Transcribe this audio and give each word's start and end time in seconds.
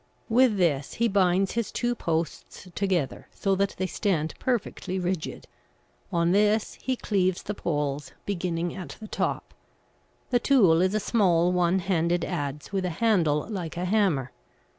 With 0.29 0.57
this 0.57 0.95
he 0.95 1.07
binds 1.07 1.51
his 1.51 1.71
two 1.71 1.93
posts 1.93 2.67
together, 2.73 3.27
so 3.35 3.53
that 3.53 3.75
they 3.77 3.85
stand 3.85 4.33
perfectly 4.39 4.97
rigid. 4.97 5.45
On 6.11 6.31
this 6.31 6.73
he 6.81 6.95
cleaves 6.95 7.43
the 7.43 7.53
poles, 7.53 8.11
beginning 8.25 8.73
at 8.75 8.97
the 8.99 9.07
top. 9.07 9.53
The 10.31 10.39
tool 10.39 10.81
is 10.81 10.95
a 10.95 10.99
small 10.99 11.51
one 11.51 11.77
handed 11.77 12.25
adze 12.25 12.71
with 12.71 12.85
a 12.85 12.89
handle 12.97 13.45
like 13.47 13.77
a 13.77 13.85
hammer. 13.85 14.31